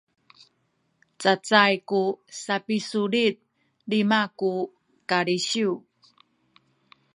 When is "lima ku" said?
3.91-4.51